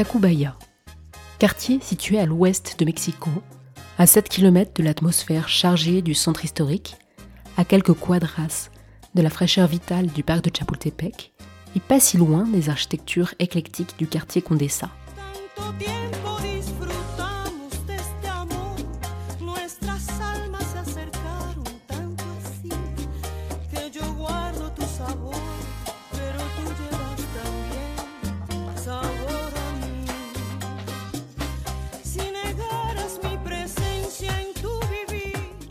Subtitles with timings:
[0.00, 0.56] Tacubaya,
[1.38, 3.28] quartier situé à l'ouest de Mexico,
[3.98, 6.96] à 7 km de l'atmosphère chargée du centre historique,
[7.58, 8.70] à quelques quadras
[9.14, 11.34] de la fraîcheur vitale du parc de Chapultepec,
[11.76, 14.88] et pas si loin des architectures éclectiques du quartier Condessa.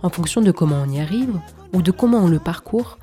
[0.01, 1.39] En fonction de comment on y arrive
[1.73, 2.97] ou de comment on le parcourt,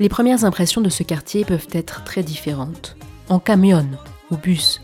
[0.00, 2.96] les premières impressions de ce quartier peuvent être très différentes.
[3.28, 3.86] En camion,
[4.30, 4.80] au bus,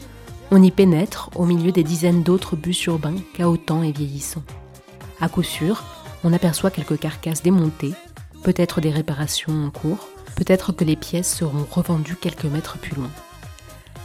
[0.50, 4.44] on y pénètre au milieu des dizaines d'autres bus urbains cahotants et vieillissants.
[5.20, 5.84] À coup sûr,
[6.24, 7.94] on aperçoit quelques carcasses démontées,
[8.44, 13.10] peut-être des réparations en cours, peut-être que les pièces seront revendues quelques mètres plus loin.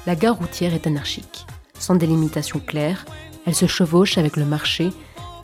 [0.06, 1.46] La gare routière est anarchique,
[1.80, 3.06] sans délimitation claire,
[3.46, 4.90] elle se chevauche avec le marché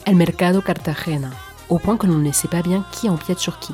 [0.06, 1.30] El Mercado Cartagena,
[1.70, 3.72] au point que l'on ne sait pas bien qui empiète sur qui.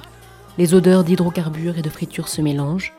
[0.58, 2.92] Les odeurs d'hydrocarbures et de friture se mélangent.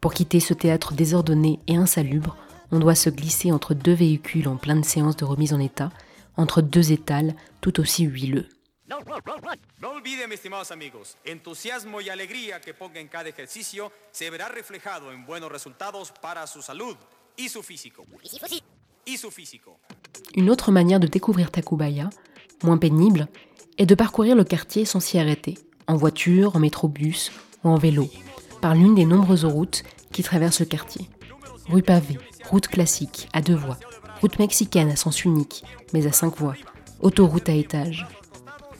[0.00, 2.36] Pour quitter ce théâtre désordonné et insalubre,
[2.72, 5.90] on doit se glisser entre deux véhicules en pleine séance de remise en état,
[6.36, 8.48] entre deux étals tout aussi huileux.
[8.88, 14.48] No olvide, mis estimados amigos, entusiasmo y alegría que ponga en cada ejercicio se verá
[14.48, 16.96] reflejado en buenos resultados para su salud
[17.36, 18.06] y su físico.
[19.04, 19.78] Y su físico.
[20.36, 22.08] Une autre manière de découvrir Tacubaya,
[22.62, 23.28] moins pénible,
[23.78, 27.32] est de parcourir le quartier sans s'y arrêter, en voiture, en métrobus
[27.64, 28.08] ou en vélo,
[28.60, 31.08] par l'une des nombreuses routes qui traversent le quartier.
[31.68, 32.18] Rue pavée,
[32.50, 33.78] route classique à deux voies,
[34.20, 36.56] route mexicaine à sens unique, mais à cinq voies,
[37.00, 38.06] autoroute à étage.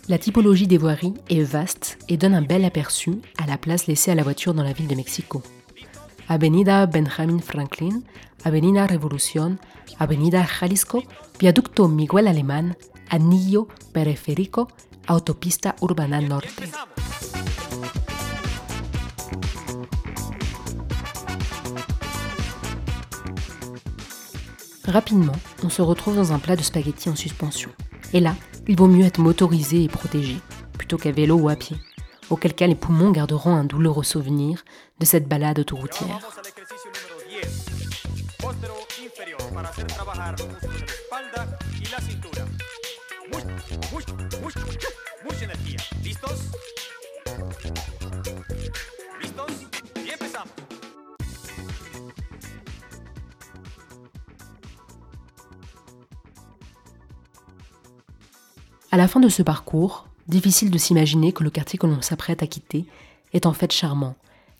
[0.08, 4.11] La typologie des voiries est vaste et donne un bel aperçu à la place laissée
[4.11, 5.42] à la voiture dans la ville de Mexico.
[6.28, 8.00] Avenida Benjamin Franklin,
[8.44, 9.58] Avenida Revolución,
[9.98, 11.02] Avenida Jalisco,
[11.39, 12.74] Viaducto Miguel Alemán,
[13.11, 14.68] Anillo Periférico
[15.08, 16.48] Autopista Urbana Norte.
[24.86, 25.33] Rapidement,
[25.63, 27.70] on se retrouve dans un plat de spaghettis en suspension.
[28.13, 28.35] Et là,
[28.67, 30.36] il vaut mieux être motorisé et protégé,
[30.77, 31.77] plutôt qu'à vélo ou à pied,
[32.30, 34.64] auquel cas les poumons garderont un douloureux souvenir
[34.98, 36.20] de cette balade autoroutière.
[58.90, 62.42] À la fin de ce parcours, difficile de s'imaginer que le quartier que l'on s'apprête
[62.42, 62.86] à quitter
[63.34, 64.17] est en fait charmant,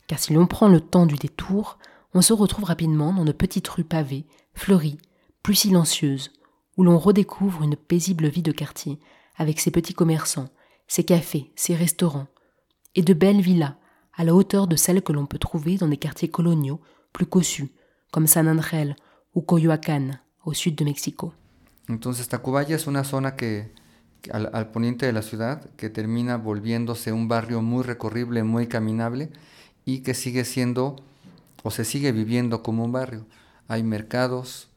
[0.07, 1.79] car si l'on prend le temps du détour,
[2.13, 4.99] on se retrouve rapidement dans de petites rues pavées, fleuries,
[5.43, 6.31] plus silencieuses,
[6.79, 8.99] où l'on redécouvre une paisible vie de quartier,
[9.37, 10.49] avec ses petits commerçants,
[10.87, 12.29] ses cafés, ses restaurants,
[12.95, 13.77] et de belles villas,
[14.17, 16.81] à la hauteur de celles que l'on peut trouver dans des quartiers coloniaux
[17.13, 17.71] plus cossus,
[18.13, 18.97] comme San Angel
[19.35, 21.35] ou Coyoacán, au sud de Mexico.
[21.89, 23.73] Entonces Tacubaya es una zona que
[24.33, 29.31] al, poniente de la ciudad, que termina volviéndose un barrio muy recorrible, muy caminable
[29.85, 30.97] y que sigue siendo
[31.63, 33.27] o se sigue viviendo como un barrio.
[33.69, 34.69] Hay mercados,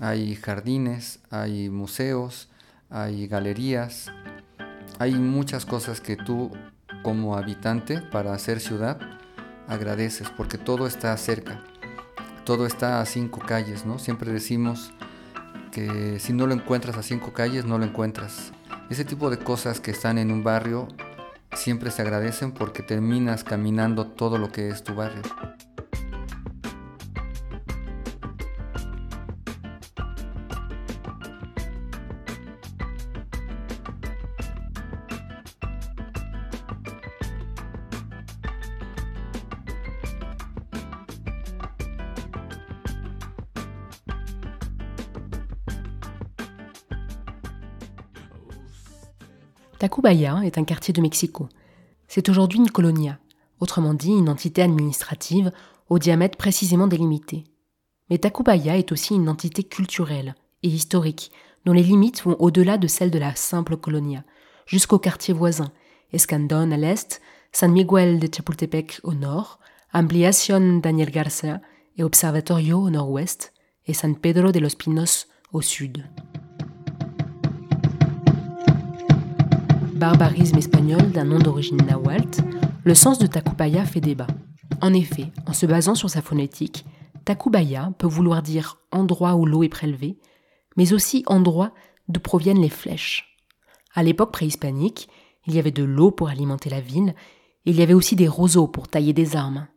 [0.00, 2.48] hay jardines, hay museos,
[2.88, 4.10] hay galerías,
[4.98, 6.50] hay muchas cosas que tú
[7.02, 8.98] como habitante para hacer ciudad
[9.68, 11.62] agradeces porque todo está cerca,
[12.44, 13.98] todo está a cinco calles, ¿no?
[13.98, 14.90] Siempre decimos
[15.70, 18.52] que si no lo encuentras a cinco calles, no lo encuentras
[18.90, 20.88] ese tipo de cosas que están en un barrio
[21.52, 25.22] siempre se agradecen porque terminas caminando todo lo que es tu barrio.
[49.80, 51.48] Tacubaya est un quartier de Mexico.
[52.06, 53.18] C'est aujourd'hui une colonia,
[53.60, 55.50] autrement dit une entité administrative
[55.88, 57.44] au diamètre précisément délimité.
[58.10, 61.32] Mais Tacubaya est aussi une entité culturelle et historique,
[61.64, 64.22] dont les limites vont au-delà de celles de la simple colonia,
[64.66, 65.72] jusqu'au quartier voisin,
[66.12, 69.60] Escandón à l'est, San Miguel de Chapultepec au nord,
[69.94, 71.62] Ampliación Daniel Garcia
[71.96, 73.54] et Observatorio au nord-ouest,
[73.86, 76.04] et San Pedro de los Pinos au sud.
[80.00, 82.42] Barbarisme espagnol d'un nom d'origine nahuatl,
[82.84, 84.26] le sens de Tacubaya fait débat.
[84.80, 86.86] En effet, en se basant sur sa phonétique,
[87.26, 90.16] Tacubaya peut vouloir dire endroit où l'eau est prélevée,
[90.78, 91.74] mais aussi endroit
[92.08, 93.36] d'où proviennent les flèches.
[93.94, 95.10] À l'époque préhispanique,
[95.46, 97.14] il y avait de l'eau pour alimenter la ville,
[97.66, 99.68] et il y avait aussi des roseaux pour tailler des armes.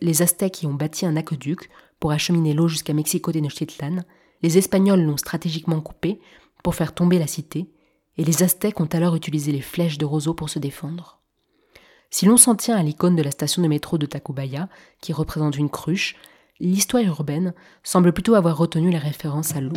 [0.00, 1.68] Les Aztèques y ont bâti un aqueduc
[1.98, 4.04] pour acheminer l'eau jusqu'à Mexico Tenochtitlan,
[4.42, 6.20] les Espagnols l'ont stratégiquement coupé
[6.62, 7.68] pour faire tomber la cité,
[8.18, 11.18] et les Aztèques ont alors utilisé les flèches de roseaux pour se défendre.
[12.10, 14.68] Si l'on s'en tient à l'icône de la station de métro de Tacubaya,
[15.00, 16.16] qui représente une cruche,
[16.60, 19.72] l'histoire urbaine semble plutôt avoir retenu la référence à l'eau.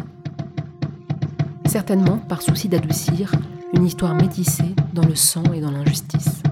[1.66, 3.32] Certainement par souci d'adoucir
[3.74, 6.45] une histoire métissée dans le sang et dans l'injustice.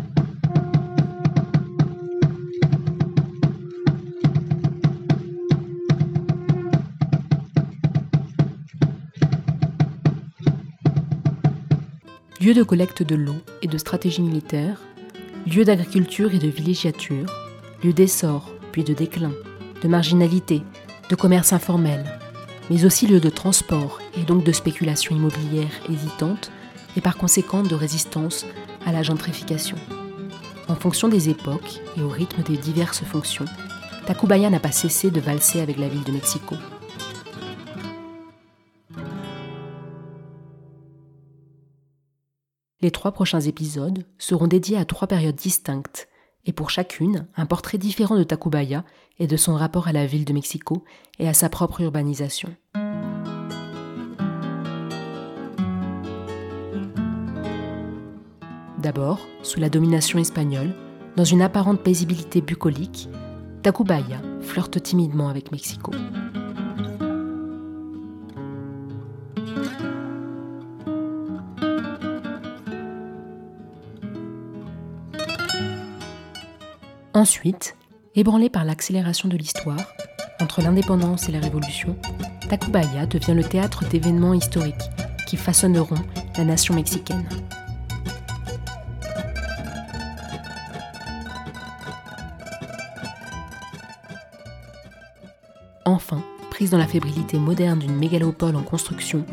[12.44, 14.81] Lieu de collecte de l'eau et de stratégie militaire,
[15.48, 17.34] lieu d'agriculture et de villégiature,
[17.81, 19.31] lieu d'essor puis de déclin,
[19.81, 20.62] de marginalité,
[21.10, 22.04] de commerce informel,
[22.69, 26.51] mais aussi lieu de transport et donc de spéculation immobilière hésitante
[26.98, 28.45] et par conséquent de résistance
[28.86, 29.78] à la gentrification.
[30.68, 33.45] En fonction des époques et au rythme des diverses fonctions,
[34.06, 36.56] Tacubaya n'a pas cessé de valser avec la ville de Mexico.
[42.83, 46.09] Les trois prochains épisodes seront dédiés à trois périodes distinctes,
[46.45, 48.83] et pour chacune, un portrait différent de Tacubaya
[49.19, 50.83] et de son rapport à la ville de Mexico
[51.18, 52.53] et à sa propre urbanisation.
[58.80, 60.75] D'abord, sous la domination espagnole,
[61.15, 63.07] dans une apparente paisibilité bucolique,
[63.62, 65.94] Tacubaya flirte timidement avec Mexico.
[77.15, 77.75] Ensuite,
[78.15, 79.94] ébranlé par l'accélération de l'histoire,
[80.42, 81.95] entre l'indépendance et la révolution,
[82.50, 84.89] Tacubaya devient le théâtre d'événements historiques
[85.27, 86.01] qui façonneront
[86.38, 87.30] la nation mexicaine.
[95.86, 99.24] Enfin, prise dans la fébrilité moderne d'une mégalopole en construction,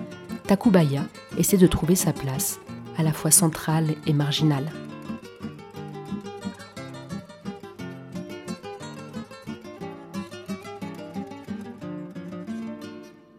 [0.47, 1.05] Tacubaya
[1.39, 2.61] essaie de trouver sa place,
[2.99, 4.71] à la fois centrale et marginale.